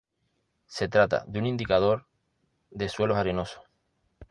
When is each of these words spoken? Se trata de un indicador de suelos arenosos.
Se 0.65 0.87
trata 0.87 1.25
de 1.27 1.37
un 1.37 1.45
indicador 1.45 2.07
de 2.71 2.89
suelos 2.89 3.17
arenosos. 3.17 3.61